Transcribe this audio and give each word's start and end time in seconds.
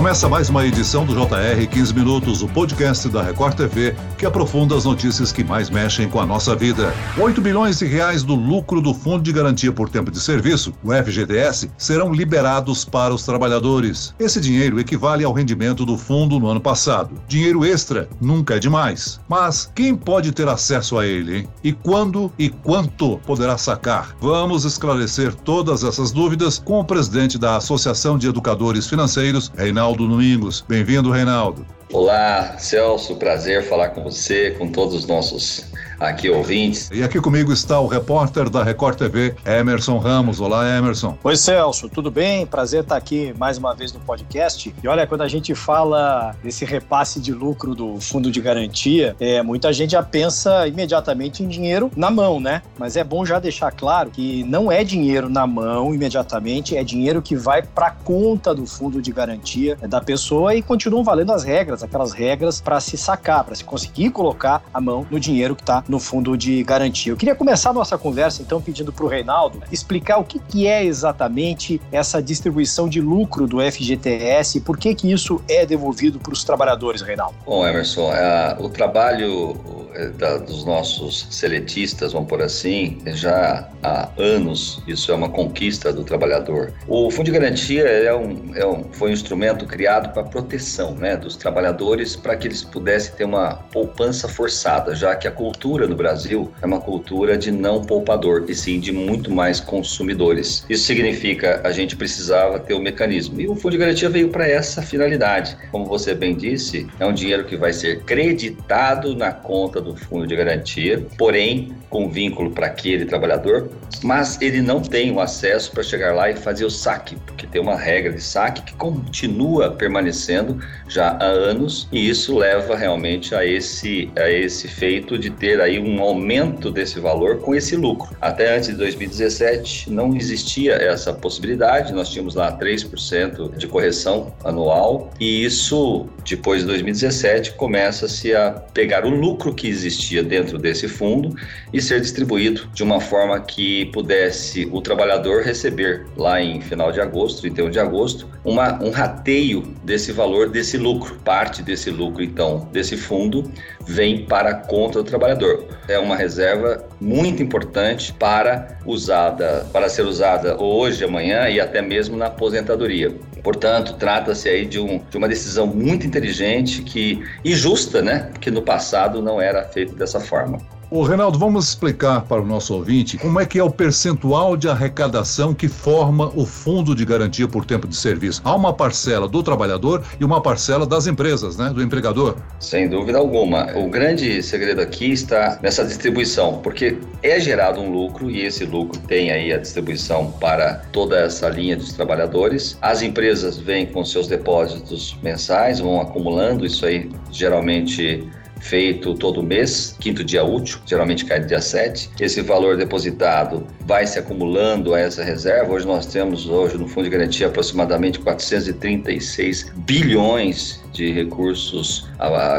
Começa 0.00 0.30
mais 0.30 0.48
uma 0.48 0.66
edição 0.66 1.04
do 1.04 1.12
JR 1.12 1.66
15 1.70 1.92
Minutos, 1.92 2.40
o 2.40 2.48
podcast 2.48 3.06
da 3.10 3.22
Record 3.22 3.54
TV, 3.54 3.94
que 4.16 4.24
aprofunda 4.24 4.74
as 4.74 4.86
notícias 4.86 5.30
que 5.30 5.44
mais 5.44 5.68
mexem 5.68 6.08
com 6.08 6.18
a 6.18 6.24
nossa 6.24 6.56
vida. 6.56 6.94
8 7.18 7.38
bilhões 7.38 7.80
de 7.80 7.84
reais 7.84 8.22
do 8.22 8.34
lucro 8.34 8.80
do 8.80 8.94
Fundo 8.94 9.22
de 9.22 9.30
Garantia 9.30 9.70
por 9.70 9.90
Tempo 9.90 10.10
de 10.10 10.18
Serviço, 10.18 10.72
o 10.82 10.90
FGTS, 10.90 11.70
serão 11.76 12.14
liberados 12.14 12.82
para 12.82 13.12
os 13.12 13.24
trabalhadores. 13.24 14.14
Esse 14.18 14.40
dinheiro 14.40 14.80
equivale 14.80 15.22
ao 15.22 15.34
rendimento 15.34 15.84
do 15.84 15.98
fundo 15.98 16.40
no 16.40 16.48
ano 16.48 16.62
passado. 16.62 17.20
Dinheiro 17.28 17.62
extra 17.62 18.08
nunca 18.18 18.56
é 18.56 18.58
demais. 18.58 19.20
Mas 19.28 19.70
quem 19.74 19.94
pode 19.94 20.32
ter 20.32 20.48
acesso 20.48 20.98
a 20.98 21.06
ele, 21.06 21.40
hein? 21.40 21.48
E 21.62 21.74
quando 21.74 22.32
e 22.38 22.48
quanto 22.48 23.18
poderá 23.26 23.58
sacar? 23.58 24.16
Vamos 24.18 24.64
esclarecer 24.64 25.34
todas 25.34 25.84
essas 25.84 26.10
dúvidas 26.10 26.58
com 26.58 26.80
o 26.80 26.84
presidente 26.84 27.36
da 27.36 27.56
Associação 27.56 28.16
de 28.16 28.28
Educadores 28.28 28.86
Financeiros, 28.86 29.52
Reinaldo 29.54 29.89
Domingos. 29.94 30.64
Bem-vindo, 30.66 31.10
Reinaldo. 31.10 31.66
Olá, 31.92 32.56
Celso, 32.58 33.16
prazer 33.16 33.68
falar 33.68 33.90
com 33.90 34.02
você, 34.02 34.52
com 34.52 34.70
todos 34.70 34.94
os 34.94 35.06
nossos 35.06 35.69
aqui 36.00 36.30
ouvintes. 36.30 36.90
E 36.92 37.02
aqui 37.02 37.20
comigo 37.20 37.52
está 37.52 37.78
o 37.78 37.86
repórter 37.86 38.48
da 38.48 38.64
Record 38.64 38.96
TV, 38.96 39.34
Emerson 39.44 39.98
Ramos. 39.98 40.40
Olá, 40.40 40.66
Emerson. 40.78 41.16
Oi, 41.22 41.36
Celso, 41.36 41.90
tudo 41.90 42.10
bem? 42.10 42.46
Prazer 42.46 42.82
estar 42.82 42.96
aqui 42.96 43.34
mais 43.38 43.58
uma 43.58 43.74
vez 43.74 43.92
no 43.92 44.00
podcast. 44.00 44.74
E 44.82 44.88
olha, 44.88 45.06
quando 45.06 45.20
a 45.20 45.28
gente 45.28 45.54
fala 45.54 46.34
desse 46.42 46.64
repasse 46.64 47.20
de 47.20 47.34
lucro 47.34 47.74
do 47.74 48.00
fundo 48.00 48.30
de 48.30 48.40
garantia, 48.40 49.14
é, 49.20 49.42
muita 49.42 49.70
gente 49.74 49.90
já 49.90 50.02
pensa 50.02 50.66
imediatamente 50.66 51.42
em 51.42 51.48
dinheiro 51.48 51.90
na 51.94 52.10
mão, 52.10 52.40
né? 52.40 52.62
Mas 52.78 52.96
é 52.96 53.04
bom 53.04 53.26
já 53.26 53.38
deixar 53.38 53.70
claro 53.70 54.10
que 54.10 54.42
não 54.44 54.72
é 54.72 54.82
dinheiro 54.82 55.28
na 55.28 55.46
mão 55.46 55.94
imediatamente, 55.94 56.76
é 56.76 56.82
dinheiro 56.82 57.20
que 57.20 57.36
vai 57.36 57.60
para 57.62 57.88
a 57.88 57.90
conta 57.90 58.54
do 58.54 58.64
fundo 58.64 59.02
de 59.02 59.12
garantia 59.12 59.76
da 59.76 60.00
pessoa 60.00 60.54
e 60.54 60.62
continuam 60.62 61.04
valendo 61.04 61.32
as 61.32 61.44
regras, 61.44 61.82
aquelas 61.82 62.12
regras 62.12 62.58
para 62.58 62.80
se 62.80 62.96
sacar, 62.96 63.44
para 63.44 63.54
se 63.54 63.64
conseguir 63.64 64.10
colocar 64.10 64.62
a 64.72 64.80
mão 64.80 65.06
no 65.10 65.20
dinheiro 65.20 65.54
que 65.54 65.62
está 65.62 65.84
no 65.90 65.98
fundo 65.98 66.36
de 66.36 66.62
garantia. 66.62 67.12
Eu 67.12 67.16
queria 67.16 67.34
começar 67.34 67.70
a 67.70 67.72
nossa 67.72 67.98
conversa, 67.98 68.40
então, 68.42 68.60
pedindo 68.62 68.92
para 68.92 69.04
o 69.04 69.08
Reinaldo 69.08 69.60
explicar 69.70 70.18
o 70.18 70.24
que, 70.24 70.38
que 70.38 70.66
é 70.66 70.84
exatamente 70.84 71.80
essa 71.90 72.22
distribuição 72.22 72.88
de 72.88 73.00
lucro 73.00 73.46
do 73.46 73.60
FGTS 73.60 74.58
e 74.58 74.60
por 74.60 74.78
que, 74.78 74.94
que 74.94 75.10
isso 75.10 75.42
é 75.48 75.66
devolvido 75.66 76.18
para 76.18 76.32
os 76.32 76.44
trabalhadores, 76.44 77.02
Reinaldo. 77.02 77.34
Bom, 77.44 77.66
Emerson, 77.66 78.12
é, 78.12 78.56
o 78.58 78.68
trabalho 78.68 79.58
é, 79.94 80.08
da, 80.08 80.38
dos 80.38 80.64
nossos 80.64 81.26
seletistas, 81.30 82.12
vamos 82.12 82.28
por 82.28 82.40
assim, 82.40 82.98
já 83.06 83.68
há 83.82 84.08
anos, 84.16 84.80
isso 84.86 85.10
é 85.10 85.14
uma 85.14 85.28
conquista 85.28 85.92
do 85.92 86.04
trabalhador. 86.04 86.72
O 86.86 87.10
Fundo 87.10 87.26
de 87.26 87.32
Garantia 87.32 87.82
é 87.82 88.14
um, 88.14 88.54
é 88.54 88.66
um, 88.66 88.84
foi 88.92 89.10
um 89.10 89.12
instrumento 89.12 89.66
criado 89.66 90.12
para 90.12 90.22
proteção 90.22 90.94
né, 90.94 91.16
dos 91.16 91.36
trabalhadores, 91.36 92.14
para 92.14 92.36
que 92.36 92.46
eles 92.46 92.62
pudessem 92.62 93.14
ter 93.14 93.24
uma 93.24 93.54
poupança 93.72 94.28
forçada, 94.28 94.94
já 94.94 95.16
que 95.16 95.26
a 95.26 95.30
cultura 95.30 95.79
cultura 95.80 95.86
no 95.86 95.96
Brasil 95.96 96.52
é 96.60 96.66
uma 96.66 96.80
cultura 96.80 97.38
de 97.38 97.50
não 97.50 97.82
poupador, 97.82 98.44
e 98.48 98.54
sim 98.54 98.78
de 98.78 98.92
muito 98.92 99.30
mais 99.30 99.60
consumidores. 99.60 100.64
Isso 100.68 100.84
significa 100.84 101.60
a 101.64 101.72
gente 101.72 101.96
precisava 101.96 102.58
ter 102.58 102.74
o 102.74 102.78
um 102.78 102.82
mecanismo. 102.82 103.40
E 103.40 103.48
o 103.48 103.54
Fundo 103.54 103.72
de 103.72 103.78
Garantia 103.78 104.08
veio 104.08 104.28
para 104.28 104.46
essa 104.46 104.82
finalidade. 104.82 105.56
Como 105.70 105.86
você 105.86 106.14
bem 106.14 106.34
disse, 106.34 106.86
é 106.98 107.06
um 107.06 107.12
dinheiro 107.12 107.44
que 107.44 107.56
vai 107.56 107.72
ser 107.72 108.02
creditado 108.02 109.16
na 109.16 109.32
conta 109.32 109.80
do 109.80 109.96
Fundo 109.96 110.26
de 110.26 110.36
Garantia, 110.36 111.06
porém 111.16 111.72
com 111.90 112.08
vínculo 112.08 112.52
para 112.52 112.66
aquele 112.66 113.04
trabalhador, 113.04 113.68
mas 114.02 114.40
ele 114.40 114.62
não 114.62 114.80
tem 114.80 115.10
o 115.10 115.20
acesso 115.20 115.72
para 115.72 115.82
chegar 115.82 116.14
lá 116.14 116.30
e 116.30 116.36
fazer 116.36 116.64
o 116.64 116.70
saque, 116.70 117.16
porque 117.26 117.46
tem 117.46 117.60
uma 117.60 117.76
regra 117.76 118.12
de 118.12 118.22
saque 118.22 118.62
que 118.62 118.74
continua 118.74 119.72
permanecendo 119.72 120.58
já 120.88 121.10
há 121.10 121.24
anos, 121.24 121.88
e 121.90 122.08
isso 122.08 122.38
leva 122.38 122.76
realmente 122.76 123.34
a 123.34 123.44
esse, 123.44 124.10
a 124.16 124.30
esse 124.30 124.68
feito 124.68 125.18
de 125.18 125.30
ter 125.30 125.60
aí 125.60 125.69
um 125.78 126.00
aumento 126.00 126.70
desse 126.70 126.98
valor 126.98 127.38
com 127.38 127.54
esse 127.54 127.76
lucro. 127.76 128.16
Até 128.20 128.56
antes 128.56 128.68
de 128.68 128.74
2017 128.76 129.90
não 129.90 130.16
existia 130.16 130.74
essa 130.74 131.12
possibilidade, 131.12 131.92
nós 131.92 132.08
tínhamos 132.08 132.34
lá 132.34 132.56
3% 132.56 133.56
de 133.56 133.66
correção 133.66 134.32
anual, 134.44 135.10
e 135.20 135.44
isso 135.44 136.06
depois 136.28 136.60
de 136.60 136.66
2017 136.68 137.52
começa-se 137.52 138.34
a 138.34 138.52
pegar 138.72 139.04
o 139.04 139.10
lucro 139.10 139.54
que 139.54 139.68
existia 139.68 140.22
dentro 140.22 140.58
desse 140.58 140.88
fundo 140.88 141.34
e 141.72 141.80
ser 141.80 142.00
distribuído 142.00 142.68
de 142.72 142.82
uma 142.82 143.00
forma 143.00 143.38
que 143.40 143.86
pudesse 143.86 144.68
o 144.72 144.80
trabalhador 144.80 145.42
receber 145.42 146.06
lá 146.16 146.40
em 146.40 146.60
final 146.60 146.92
de 146.92 147.00
agosto, 147.00 147.40
31 147.40 147.70
de 147.70 147.78
agosto, 147.78 148.28
uma, 148.44 148.82
um 148.82 148.90
rateio 148.90 149.62
desse 149.84 150.12
valor, 150.12 150.48
desse 150.48 150.76
lucro. 150.76 151.16
Parte 151.24 151.62
desse 151.62 151.90
lucro, 151.90 152.22
então, 152.22 152.68
desse 152.72 152.96
fundo 152.96 153.50
vem 153.90 154.24
para 154.24 154.50
a 154.50 154.54
conta 154.54 155.02
do 155.02 155.04
trabalhador. 155.04 155.64
É 155.88 155.98
uma 155.98 156.14
reserva 156.14 156.84
muito 157.00 157.42
importante 157.42 158.12
para 158.12 158.78
usada, 158.86 159.66
para 159.72 159.88
ser 159.88 160.02
usada 160.02 160.56
hoje, 160.62 161.04
amanhã 161.04 161.48
e 161.48 161.60
até 161.60 161.82
mesmo 161.82 162.16
na 162.16 162.26
aposentadoria. 162.26 163.12
Portanto, 163.42 163.94
trata-se 163.94 164.48
aí 164.48 164.64
de, 164.64 164.78
um, 164.78 164.98
de 165.10 165.16
uma 165.16 165.28
decisão 165.28 165.66
muito 165.66 166.06
inteligente 166.06 166.82
que, 166.82 167.20
e 167.44 167.52
justa, 167.52 168.00
né? 168.00 168.28
Porque 168.32 168.50
no 168.50 168.62
passado 168.62 169.20
não 169.20 169.40
era 169.40 169.64
feito 169.64 169.94
dessa 169.96 170.20
forma. 170.20 170.58
O 170.92 171.04
Reinaldo, 171.04 171.38
vamos 171.38 171.68
explicar 171.68 172.22
para 172.22 172.42
o 172.42 172.44
nosso 172.44 172.74
ouvinte 172.74 173.16
como 173.16 173.38
é 173.38 173.46
que 173.46 173.60
é 173.60 173.62
o 173.62 173.70
percentual 173.70 174.56
de 174.56 174.68
arrecadação 174.68 175.54
que 175.54 175.68
forma 175.68 176.32
o 176.34 176.44
fundo 176.44 176.96
de 176.96 177.04
garantia 177.04 177.46
por 177.46 177.64
tempo 177.64 177.86
de 177.86 177.94
serviço. 177.94 178.42
Há 178.44 178.56
uma 178.56 178.72
parcela 178.72 179.28
do 179.28 179.40
trabalhador 179.40 180.02
e 180.18 180.24
uma 180.24 180.40
parcela 180.40 180.84
das 180.84 181.06
empresas, 181.06 181.56
né, 181.56 181.70
do 181.72 181.80
empregador. 181.80 182.34
Sem 182.58 182.88
dúvida 182.88 183.18
alguma. 183.18 183.70
O 183.78 183.88
grande 183.88 184.42
segredo 184.42 184.80
aqui 184.80 185.12
está 185.12 185.60
nessa 185.62 185.84
distribuição, 185.84 186.58
porque 186.58 186.98
é 187.22 187.38
gerado 187.38 187.80
um 187.80 187.92
lucro 187.92 188.28
e 188.28 188.44
esse 188.44 188.64
lucro 188.64 188.98
tem 189.06 189.30
aí 189.30 189.52
a 189.52 189.58
distribuição 189.58 190.32
para 190.40 190.82
toda 190.90 191.20
essa 191.20 191.48
linha 191.48 191.76
dos 191.76 191.92
trabalhadores. 191.92 192.76
As 192.82 193.00
empresas 193.00 193.56
vêm 193.58 193.86
com 193.86 194.04
seus 194.04 194.26
depósitos 194.26 195.16
mensais, 195.22 195.78
vão 195.78 196.00
acumulando 196.00 196.66
isso 196.66 196.84
aí 196.84 197.08
geralmente 197.30 198.28
feito 198.60 199.14
todo 199.14 199.42
mês, 199.42 199.96
quinto 199.98 200.22
dia 200.22 200.44
útil, 200.44 200.78
geralmente 200.86 201.24
cai 201.24 201.40
no 201.40 201.46
dia 201.46 201.60
7. 201.60 202.10
Esse 202.20 202.42
valor 202.42 202.76
depositado 202.76 203.66
vai 203.80 204.06
se 204.06 204.18
acumulando 204.18 204.94
a 204.94 205.00
essa 205.00 205.24
reserva. 205.24 205.72
Hoje 205.72 205.86
nós 205.86 206.06
temos 206.06 206.46
hoje 206.46 206.76
no 206.76 206.86
Fundo 206.86 207.04
de 207.04 207.10
Garantia 207.10 207.46
aproximadamente 207.46 208.18
436 208.20 209.72
bilhões 209.76 210.80
de 210.92 211.12
recursos 211.12 212.08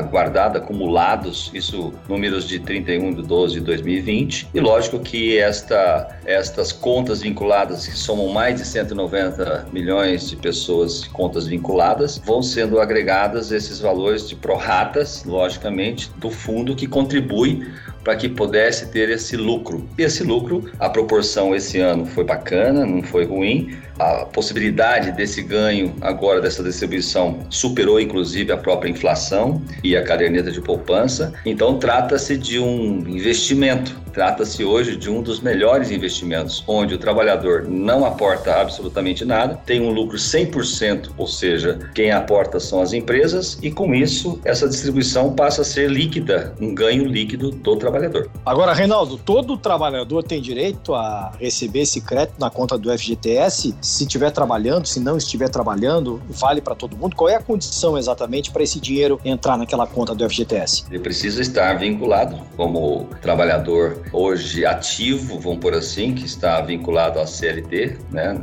guardados, 0.09 0.62
acumulados, 0.62 1.52
isso 1.53 1.94
números 2.08 2.47
de 2.47 2.59
31 2.59 3.14
de 3.14 3.24
12 3.24 3.53
de 3.56 3.62
2020. 3.62 4.50
E 4.53 4.59
lógico 4.59 5.00
que 5.00 5.38
esta, 5.38 6.19
estas 6.25 6.72
contas 6.72 7.22
vinculadas, 7.22 7.88
que 7.88 7.97
somam 7.97 8.30
mais 8.30 8.59
de 8.59 8.66
190 8.66 9.68
milhões 9.72 10.30
de 10.30 10.36
pessoas, 10.36 11.06
contas 11.08 11.47
vinculadas, 11.47 12.22
vão 12.25 12.42
sendo 12.42 12.80
agregadas 12.80 13.52
esses 13.52 13.80
valores 13.80 14.28
de 14.28 14.36
prorratas, 14.36 15.24
logicamente, 15.25 16.12
do 16.18 16.30
fundo 16.30 16.75
que 16.75 16.88
contribui 16.88 17.68
para 18.03 18.16
que 18.16 18.28
pudesse 18.28 18.88
ter 18.88 19.09
esse 19.09 19.38
lucro. 19.38 19.88
E 19.97 20.03
esse 20.03 20.23
lucro, 20.23 20.69
a 20.79 20.89
proporção 20.89 21.56
esse 21.56 21.79
ano 21.79 22.06
foi 22.06 22.23
bacana, 22.23 22.85
não 22.85 23.03
foi 23.03 23.25
ruim. 23.25 23.75
A 24.00 24.25
possibilidade 24.25 25.12
desse 25.12 25.44
ganho 25.44 25.94
agora 26.01 26.41
dessa 26.41 26.63
distribuição 26.63 27.39
superou 27.50 28.00
inclusive 28.00 28.51
a 28.51 28.57
própria 28.57 28.89
inflação 28.89 29.62
e 29.84 29.95
a 29.95 30.03
caderneta 30.03 30.51
de 30.51 30.59
poupança. 30.62 31.34
Então 31.45 31.78
trata-se 31.78 32.38
de 32.38 32.57
um 32.57 33.07
investimento 33.07 34.01
Trata-se 34.13 34.63
hoje 34.63 34.95
de 34.95 35.09
um 35.09 35.22
dos 35.22 35.39
melhores 35.39 35.91
investimentos, 35.91 36.63
onde 36.67 36.95
o 36.95 36.97
trabalhador 36.97 37.66
não 37.67 38.05
aporta 38.05 38.59
absolutamente 38.59 39.23
nada, 39.23 39.59
tem 39.65 39.81
um 39.81 39.91
lucro 39.91 40.18
100%, 40.18 41.12
ou 41.18 41.27
seja, 41.27 41.80
quem 41.94 42.12
aporta 42.12 42.59
são 42.59 42.81
as 42.81 42.94
empresas, 42.94 43.57
e 43.62 43.71
com 43.71 43.94
isso, 43.94 44.39
essa 44.44 44.68
distribuição 44.68 45.33
passa 45.33 45.62
a 45.62 45.65
ser 45.65 45.89
líquida, 45.89 46.53
um 46.59 46.74
ganho 46.74 47.06
líquido 47.06 47.51
do 47.51 47.75
trabalhador. 47.75 48.30
Agora, 48.45 48.74
Reinaldo, 48.74 49.18
todo 49.18 49.57
trabalhador 49.57 50.24
tem 50.24 50.41
direito 50.41 50.94
a 50.94 51.31
receber 51.39 51.81
esse 51.81 52.01
crédito 52.01 52.36
na 52.39 52.50
conta 52.50 52.77
do 52.77 52.91
FGTS, 52.97 53.75
se 53.81 54.03
estiver 54.03 54.31
trabalhando, 54.31 54.86
se 54.86 55.00
não 55.00 55.18
estiver 55.18 55.50
trabalhando, 55.50 56.21
vale 56.30 56.62
para 56.62 56.75
todo 56.75 56.97
mundo? 56.97 57.15
Qual 57.15 57.30
é 57.30 57.36
a 57.36 57.41
condição 57.41 57.97
exatamente 57.97 58.51
para 58.51 58.63
esse 58.63 58.80
dinheiro 58.80 59.19
entrar 59.24 59.57
naquela 59.57 59.88
conta 59.88 60.13
do 60.13 60.27
FGTS? 60.30 60.86
Ele 60.89 61.00
precisa 61.00 61.41
estar 61.41 61.74
vinculado 61.75 62.39
como 62.56 63.07
trabalhador 63.21 64.00
hoje 64.12 64.65
ativo, 64.65 65.39
vamos 65.39 65.59
por 65.59 65.74
assim, 65.74 66.13
que 66.13 66.25
está 66.25 66.62
vinculado 66.62 67.19
à 67.19 67.27
CLT, 67.27 67.98
né, 68.12 68.33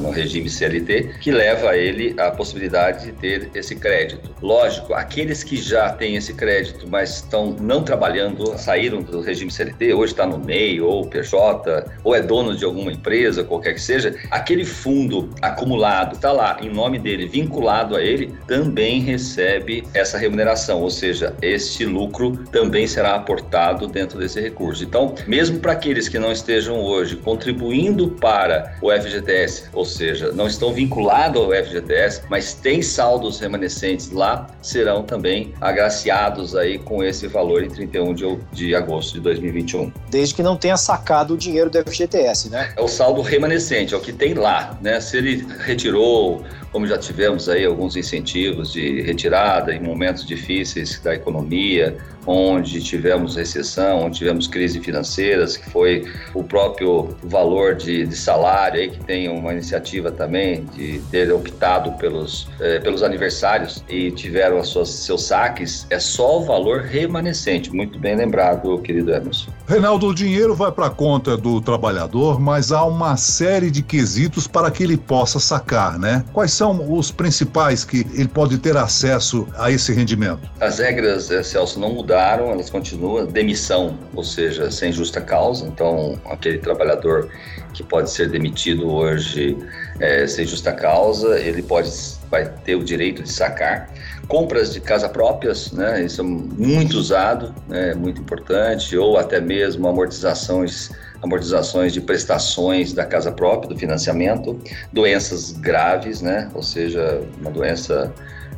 no 0.00 0.10
regime 0.10 0.48
CLT, 0.48 1.14
que 1.20 1.30
leva 1.30 1.70
a 1.70 1.76
ele 1.76 2.14
a 2.18 2.30
possibilidade 2.30 3.06
de 3.06 3.12
ter 3.12 3.50
esse 3.54 3.76
crédito. 3.76 4.34
Lógico, 4.40 4.94
aqueles 4.94 5.42
que 5.42 5.56
já 5.56 5.90
têm 5.90 6.16
esse 6.16 6.34
crédito, 6.34 6.86
mas 6.88 7.16
estão 7.16 7.56
não 7.60 7.82
trabalhando, 7.82 8.56
saíram 8.58 9.02
do 9.02 9.20
regime 9.20 9.50
CLT, 9.50 9.94
hoje 9.94 10.12
está 10.12 10.26
no 10.26 10.38
MEI 10.38 10.80
ou 10.80 11.06
PJ, 11.06 11.86
ou 12.02 12.14
é 12.14 12.20
dono 12.20 12.56
de 12.56 12.64
alguma 12.64 12.92
empresa, 12.92 13.44
qualquer 13.44 13.74
que 13.74 13.80
seja, 13.80 14.14
aquele 14.30 14.64
fundo 14.64 15.30
acumulado 15.40 16.14
está 16.14 16.32
lá 16.32 16.56
em 16.60 16.70
nome 16.70 16.98
dele, 16.98 17.26
vinculado 17.26 17.96
a 17.96 18.02
ele, 18.02 18.34
também 18.46 19.00
recebe 19.00 19.84
essa 19.94 20.18
remuneração, 20.18 20.80
ou 20.80 20.90
seja, 20.90 21.34
este 21.42 21.84
lucro 21.84 22.36
também 22.50 22.86
será 22.86 23.14
aportado 23.14 23.86
dentro 23.86 24.18
desse 24.18 24.40
recurso. 24.40 24.84
Então, 24.84 25.03
mesmo 25.26 25.58
para 25.58 25.72
aqueles 25.72 26.08
que 26.08 26.18
não 26.18 26.30
estejam 26.30 26.80
hoje 26.80 27.16
contribuindo 27.16 28.08
para 28.08 28.76
o 28.80 28.90
FGTS, 28.90 29.70
ou 29.72 29.84
seja, 29.84 30.32
não 30.32 30.46
estão 30.46 30.72
vinculados 30.72 31.42
ao 31.42 31.50
FGTS, 31.50 32.22
mas 32.28 32.54
têm 32.54 32.82
saldos 32.82 33.40
remanescentes 33.40 34.10
lá, 34.10 34.46
serão 34.62 35.02
também 35.02 35.52
agraciados 35.60 36.54
aí 36.54 36.78
com 36.78 37.02
esse 37.02 37.26
valor 37.26 37.62
em 37.62 37.68
31 37.68 38.14
de, 38.14 38.38
de 38.52 38.74
agosto 38.74 39.14
de 39.14 39.20
2021. 39.20 39.92
Desde 40.10 40.34
que 40.34 40.42
não 40.42 40.56
tenha 40.56 40.76
sacado 40.76 41.34
o 41.34 41.36
dinheiro 41.36 41.70
do 41.70 41.78
FGTS, 41.82 42.50
né? 42.50 42.72
É 42.76 42.82
o 42.82 42.88
saldo 42.88 43.20
remanescente, 43.20 43.94
é 43.94 43.96
o 43.96 44.00
que 44.00 44.12
tem 44.12 44.34
lá, 44.34 44.78
né? 44.80 45.00
Se 45.00 45.16
ele 45.16 45.46
retirou 45.60 46.44
como 46.74 46.88
já 46.88 46.98
tivemos 46.98 47.48
aí 47.48 47.64
alguns 47.64 47.94
incentivos 47.94 48.72
de 48.72 49.00
retirada 49.02 49.72
em 49.72 49.80
momentos 49.80 50.26
difíceis 50.26 50.98
da 50.98 51.14
economia, 51.14 51.96
onde 52.26 52.82
tivemos 52.82 53.36
recessão, 53.36 54.04
onde 54.04 54.18
tivemos 54.18 54.46
crise 54.46 54.80
financeiras, 54.80 55.56
que 55.56 55.70
foi 55.70 56.04
o 56.34 56.42
próprio 56.42 57.16
valor 57.22 57.74
de, 57.74 58.06
de 58.06 58.16
salário 58.16 58.80
aí, 58.80 58.90
que 58.90 59.04
tem 59.04 59.28
uma 59.28 59.52
iniciativa 59.52 60.10
também 60.10 60.64
de 60.74 60.98
ter 61.10 61.32
optado 61.32 61.92
pelos, 61.92 62.48
eh, 62.60 62.80
pelos 62.80 63.02
aniversários 63.02 63.84
e 63.88 64.10
tiveram 64.10 64.58
as 64.58 64.68
suas, 64.68 64.88
seus 64.88 65.24
saques, 65.24 65.86
é 65.90 65.98
só 65.98 66.38
o 66.38 66.44
valor 66.44 66.82
remanescente, 66.82 67.74
muito 67.74 67.98
bem 67.98 68.16
lembrado, 68.16 68.78
querido 68.78 69.12
Emerson. 69.12 69.53
Reinaldo, 69.66 70.08
o 70.08 70.14
dinheiro 70.14 70.54
vai 70.54 70.70
para 70.70 70.86
a 70.86 70.90
conta 70.90 71.38
do 71.38 71.58
trabalhador, 71.58 72.38
mas 72.38 72.70
há 72.70 72.84
uma 72.84 73.16
série 73.16 73.70
de 73.70 73.82
quesitos 73.82 74.46
para 74.46 74.70
que 74.70 74.82
ele 74.82 74.98
possa 74.98 75.40
sacar, 75.40 75.98
né? 75.98 76.22
Quais 76.34 76.52
são 76.52 76.92
os 76.92 77.10
principais 77.10 77.82
que 77.82 78.06
ele 78.14 78.28
pode 78.28 78.58
ter 78.58 78.76
acesso 78.76 79.48
a 79.56 79.70
esse 79.70 79.90
rendimento? 79.94 80.42
As 80.60 80.80
regras, 80.80 81.30
eh, 81.30 81.42
Celso, 81.42 81.80
não 81.80 81.94
mudaram, 81.94 82.50
elas 82.50 82.68
continuam. 82.68 83.24
Demissão, 83.24 83.98
ou 84.14 84.22
seja, 84.22 84.70
sem 84.70 84.92
justa 84.92 85.22
causa. 85.22 85.66
Então, 85.66 86.18
aquele 86.26 86.58
trabalhador 86.58 87.30
que 87.72 87.82
pode 87.82 88.10
ser 88.10 88.28
demitido 88.28 88.86
hoje 88.86 89.56
é, 89.98 90.26
sem 90.26 90.46
justa 90.46 90.72
causa, 90.72 91.38
ele 91.40 91.62
pode 91.62 91.90
vai 92.30 92.48
ter 92.64 92.74
o 92.74 92.82
direito 92.82 93.22
de 93.22 93.32
sacar. 93.32 93.88
Compras 94.28 94.72
de 94.72 94.80
casa 94.80 95.08
próprias, 95.08 95.72
né, 95.72 96.04
isso 96.04 96.20
é 96.20 96.24
muito 96.24 96.96
usado, 96.96 97.54
né, 97.68 97.94
muito 97.94 98.20
importante, 98.20 98.96
ou 98.96 99.18
até 99.18 99.40
mesmo 99.40 99.86
amortizações 99.88 100.90
amortizações 101.24 101.94
de 101.94 102.02
prestações 102.02 102.92
da 102.92 103.06
casa 103.06 103.32
própria, 103.32 103.70
do 103.70 103.78
financiamento, 103.78 104.60
doenças 104.92 105.52
graves, 105.52 106.20
né? 106.20 106.50
Ou 106.54 106.62
seja, 106.62 107.22
uma 107.40 107.50
doença 107.50 108.12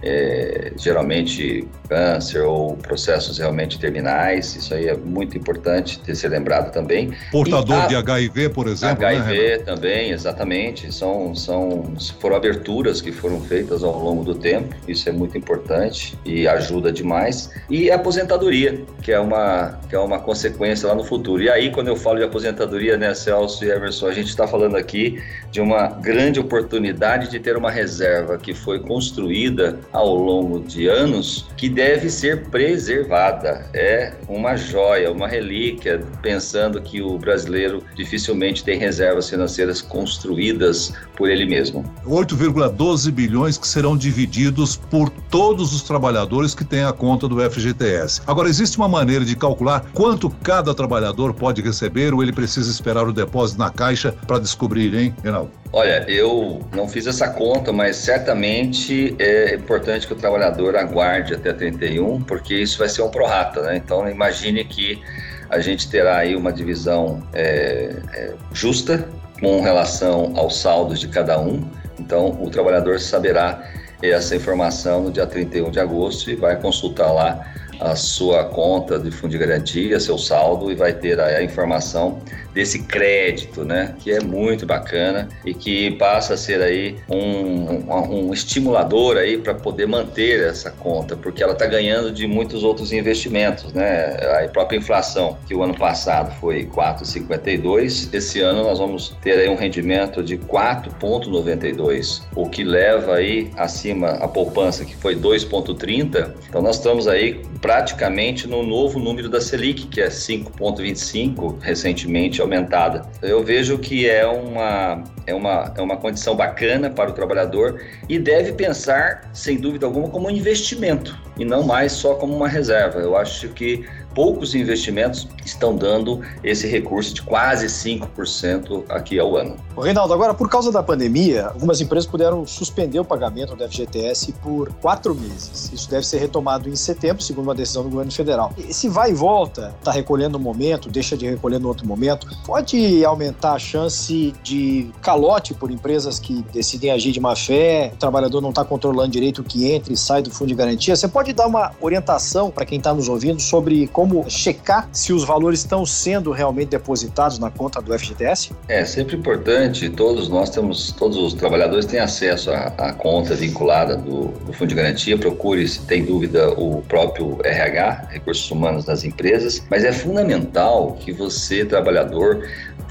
é, 0.06 0.72
geralmente 0.76 1.66
câncer 1.88 2.42
ou 2.42 2.76
processos 2.76 3.38
realmente 3.38 3.78
terminais. 3.78 4.54
Isso 4.54 4.74
aí 4.74 4.86
é 4.86 4.96
muito 4.96 5.36
importante 5.36 5.98
ter 5.98 6.14
ser 6.14 6.28
lembrado 6.28 6.72
também. 6.72 7.12
Portador 7.30 7.82
a, 7.82 7.86
de 7.86 7.96
HIV, 7.96 8.50
por 8.50 8.68
exemplo. 8.68 9.04
HIV 9.04 9.48
né, 9.48 9.58
também, 9.58 10.10
exatamente. 10.10 10.92
São, 10.92 11.34
são, 11.34 11.94
foram 12.20 12.36
aberturas 12.36 13.00
que 13.00 13.10
foram 13.10 13.40
feitas 13.40 13.82
ao 13.82 13.98
longo 13.98 14.24
do 14.24 14.34
tempo. 14.34 14.74
Isso 14.86 15.08
é 15.08 15.12
muito 15.12 15.36
importante 15.36 16.16
e 16.24 16.46
ajuda 16.46 16.92
demais. 16.92 17.50
E 17.68 17.90
a 17.90 17.96
aposentadoria, 17.96 18.84
que 19.02 19.12
é 19.12 19.18
uma, 19.18 19.78
que 19.88 19.94
é 19.94 19.98
uma 19.98 20.18
consequência 20.18 20.88
lá 20.88 20.94
no 20.94 21.04
futuro. 21.04 21.42
E 21.42 21.50
aí, 21.50 21.70
quando 21.70 21.88
eu 21.88 21.96
falo 21.96 22.18
de 22.18 22.24
aposentadoria, 22.24 22.96
né, 22.96 23.14
Celso 23.14 23.64
e 23.64 23.70
Emerson, 23.70 24.06
a 24.06 24.12
gente 24.12 24.28
está 24.28 24.46
falando 24.46 24.76
aqui 24.76 25.20
de 25.50 25.60
uma 25.60 25.88
grande 25.88 26.38
oportunidade 26.38 27.30
de 27.30 27.38
ter 27.40 27.56
uma 27.56 27.70
reserva 27.70 28.38
que 28.38 28.54
foi 28.54 28.80
construída 28.80 29.78
ao 29.96 30.14
longo 30.14 30.60
de 30.60 30.86
anos 30.88 31.46
que 31.56 31.70
deve 31.70 32.10
ser 32.10 32.44
preservada. 32.48 33.66
É 33.72 34.12
uma 34.28 34.54
joia, 34.54 35.10
uma 35.10 35.26
relíquia, 35.26 36.04
pensando 36.20 36.82
que 36.82 37.00
o 37.00 37.18
brasileiro 37.18 37.82
dificilmente 37.94 38.62
tem 38.62 38.78
reservas 38.78 39.30
financeiras 39.30 39.80
construídas 39.80 40.92
por 41.16 41.30
ele 41.30 41.46
mesmo. 41.46 41.82
8,12 42.06 43.10
bilhões 43.10 43.56
que 43.56 43.66
serão 43.66 43.96
divididos 43.96 44.76
por 44.76 45.08
todos 45.08 45.74
os 45.74 45.82
trabalhadores 45.82 46.54
que 46.54 46.64
têm 46.64 46.84
a 46.84 46.92
conta 46.92 47.26
do 47.26 47.40
FGTS. 47.50 48.20
Agora, 48.26 48.50
existe 48.50 48.76
uma 48.76 48.88
maneira 48.88 49.24
de 49.24 49.34
calcular 49.34 49.86
quanto 49.94 50.28
cada 50.28 50.74
trabalhador 50.74 51.32
pode 51.32 51.62
receber 51.62 52.12
ou 52.12 52.22
ele 52.22 52.32
precisa 52.32 52.70
esperar 52.70 53.08
o 53.08 53.12
depósito 53.12 53.58
na 53.58 53.70
caixa 53.70 54.12
para 54.26 54.38
descobrir, 54.38 54.94
hein, 54.94 55.14
Reinaldo? 55.22 55.50
Olha, 55.72 56.04
eu 56.08 56.60
não 56.74 56.88
fiz 56.88 57.06
essa 57.06 57.28
conta, 57.28 57.72
mas 57.72 57.96
certamente 57.96 59.14
é 59.18 59.54
importante 59.54 60.06
que 60.06 60.12
o 60.12 60.16
trabalhador 60.16 60.76
aguarde 60.76 61.34
até 61.34 61.52
31, 61.52 62.22
porque 62.22 62.54
isso 62.54 62.78
vai 62.78 62.88
ser 62.88 63.02
um 63.02 63.10
prorata, 63.10 63.62
né? 63.62 63.76
Então, 63.76 64.08
imagine 64.08 64.64
que 64.64 65.02
a 65.50 65.60
gente 65.60 65.88
terá 65.90 66.18
aí 66.18 66.34
uma 66.36 66.52
divisão 66.52 67.22
é, 67.32 67.94
é, 68.14 68.34
justa 68.52 69.06
com 69.40 69.60
relação 69.60 70.32
aos 70.36 70.58
saldos 70.58 71.00
de 71.00 71.08
cada 71.08 71.38
um. 71.38 71.68
Então, 71.98 72.38
o 72.40 72.48
trabalhador 72.50 72.98
saberá 73.00 73.62
essa 74.02 74.36
informação 74.36 75.04
no 75.04 75.10
dia 75.10 75.26
31 75.26 75.70
de 75.70 75.80
agosto 75.80 76.30
e 76.30 76.36
vai 76.36 76.56
consultar 76.56 77.12
lá 77.12 77.44
a 77.80 77.94
sua 77.94 78.44
conta 78.44 78.98
de 78.98 79.10
fundo 79.10 79.32
de 79.32 79.38
garantia, 79.38 80.00
seu 80.00 80.18
saldo 80.18 80.70
e 80.70 80.74
vai 80.74 80.92
ter 80.94 81.20
a, 81.20 81.26
a 81.26 81.42
informação 81.42 82.18
desse 82.56 82.78
crédito, 82.84 83.66
né? 83.66 83.94
Que 84.00 84.12
é 84.12 84.20
muito 84.20 84.64
bacana 84.64 85.28
e 85.44 85.52
que 85.52 85.90
passa 85.92 86.32
a 86.32 86.36
ser 86.38 86.62
aí 86.62 86.96
um, 87.06 87.92
um, 87.92 88.28
um 88.28 88.32
estimulador 88.32 89.18
aí 89.18 89.36
para 89.36 89.52
poder 89.52 89.86
manter 89.86 90.42
essa 90.42 90.70
conta, 90.70 91.14
porque 91.14 91.42
ela 91.42 91.52
está 91.52 91.66
ganhando 91.66 92.10
de 92.10 92.26
muitos 92.26 92.64
outros 92.64 92.92
investimentos, 92.92 93.74
né? 93.74 94.16
A 94.42 94.48
própria 94.48 94.78
inflação, 94.78 95.36
que 95.46 95.54
o 95.54 95.62
ano 95.62 95.74
passado 95.74 96.34
foi 96.40 96.64
4,52, 96.64 98.14
esse 98.14 98.40
ano 98.40 98.62
nós 98.62 98.78
vamos 98.78 99.14
ter 99.20 99.32
aí 99.32 99.50
um 99.50 99.56
rendimento 99.56 100.22
de 100.22 100.38
4,92, 100.38 102.22
o 102.34 102.48
que 102.48 102.64
leva 102.64 103.16
aí 103.16 103.50
acima 103.58 104.12
a 104.12 104.26
poupança 104.26 104.82
que 104.82 104.96
foi 104.96 105.14
2,30. 105.14 106.32
Então 106.48 106.62
nós 106.62 106.76
estamos 106.76 107.06
aí 107.06 107.42
praticamente 107.60 108.48
no 108.48 108.62
novo 108.62 108.98
número 108.98 109.28
da 109.28 109.42
Selic, 109.42 109.88
que 109.88 110.00
é 110.00 110.08
5,25 110.08 111.56
recentemente 111.60 112.40
aumentada. 112.46 113.02
Eu 113.20 113.42
vejo 113.44 113.78
que 113.78 114.08
é 114.08 114.26
uma, 114.26 115.04
é, 115.26 115.34
uma, 115.34 115.72
é 115.76 115.82
uma 115.82 115.96
condição 115.96 116.34
bacana 116.34 116.88
para 116.88 117.10
o 117.10 117.12
trabalhador 117.12 117.82
e 118.08 118.18
deve 118.18 118.52
pensar, 118.52 119.28
sem 119.32 119.58
dúvida 119.58 119.86
alguma, 119.86 120.08
como 120.08 120.28
um 120.28 120.30
investimento 120.30 121.18
e 121.38 121.44
não 121.44 121.62
mais 121.62 121.92
só 121.92 122.14
como 122.14 122.34
uma 122.34 122.48
reserva. 122.48 123.00
Eu 123.00 123.16
acho 123.16 123.48
que 123.50 123.86
poucos 124.16 124.54
investimentos 124.54 125.28
estão 125.44 125.76
dando 125.76 126.22
esse 126.42 126.66
recurso 126.66 127.12
de 127.12 127.20
quase 127.20 127.66
5% 127.66 128.84
aqui 128.88 129.18
ao 129.18 129.36
ano. 129.36 129.56
Reinaldo, 129.78 130.14
agora 130.14 130.32
por 130.32 130.48
causa 130.48 130.72
da 130.72 130.82
pandemia, 130.82 131.48
algumas 131.48 131.82
empresas 131.82 132.06
puderam 132.06 132.46
suspender 132.46 132.98
o 132.98 133.04
pagamento 133.04 133.54
do 133.54 133.68
FGTS 133.68 134.32
por 134.42 134.72
quatro 134.80 135.14
meses. 135.14 135.70
Isso 135.70 135.90
deve 135.90 136.06
ser 136.06 136.16
retomado 136.16 136.66
em 136.66 136.74
setembro, 136.74 137.22
segundo 137.22 137.44
uma 137.44 137.54
decisão 137.54 137.82
do 137.82 137.90
governo 137.90 138.10
federal. 138.10 138.54
Esse 138.56 138.88
vai 138.88 139.10
e 139.10 139.14
volta, 139.14 139.74
está 139.78 139.92
recolhendo 139.92 140.38
um 140.38 140.40
momento, 140.40 140.88
deixa 140.88 141.14
de 141.14 141.28
recolher 141.28 141.60
no 141.60 141.68
outro 141.68 141.86
momento, 141.86 142.26
pode 142.46 143.04
aumentar 143.04 143.52
a 143.52 143.58
chance 143.58 144.32
de 144.42 144.90
calote 145.02 145.52
por 145.52 145.70
empresas 145.70 146.18
que 146.18 146.42
decidem 146.54 146.90
agir 146.90 147.12
de 147.12 147.20
má 147.20 147.36
fé, 147.36 147.92
o 147.94 147.98
trabalhador 147.98 148.40
não 148.40 148.48
está 148.48 148.64
controlando 148.64 149.10
direito 149.10 149.42
o 149.42 149.44
que 149.44 149.70
entra 149.70 149.92
e 149.92 149.96
sai 149.96 150.22
do 150.22 150.30
fundo 150.30 150.48
de 150.48 150.54
garantia. 150.54 150.96
Você 150.96 151.06
pode 151.06 151.34
dar 151.34 151.46
uma 151.46 151.72
orientação 151.82 152.50
para 152.50 152.64
quem 152.64 152.78
está 152.78 152.94
nos 152.94 153.10
ouvindo 153.10 153.42
sobre 153.42 153.86
como 153.88 154.05
como 154.06 154.30
checar 154.30 154.88
se 154.92 155.12
os 155.12 155.24
valores 155.24 155.60
estão 155.60 155.84
sendo 155.84 156.30
realmente 156.30 156.68
depositados 156.68 157.40
na 157.40 157.50
conta 157.50 157.82
do 157.82 157.96
FGTS? 157.98 158.52
É 158.68 158.84
sempre 158.84 159.16
importante, 159.16 159.90
todos 159.90 160.28
nós 160.28 160.48
temos, 160.48 160.92
todos 160.92 161.16
os 161.16 161.34
trabalhadores 161.34 161.86
têm 161.86 161.98
acesso 161.98 162.52
à, 162.52 162.72
à 162.78 162.92
conta 162.92 163.34
vinculada 163.34 163.96
do, 163.96 164.28
do, 164.28 164.52
Fundo 164.52 164.68
de 164.68 164.74
Garantia. 164.76 165.18
Procure, 165.18 165.66
se 165.66 165.80
tem 165.82 166.04
dúvida, 166.04 166.50
o 166.50 166.82
próprio 166.82 167.38
RH, 167.44 168.08
Recursos 168.10 168.48
Humanos 168.48 168.84
das 168.84 169.02
empresas, 169.02 169.62
mas 169.68 169.82
é 169.82 169.92
fundamental 169.92 170.96
que 171.00 171.12
você, 171.12 171.64
trabalhador, 171.64 172.46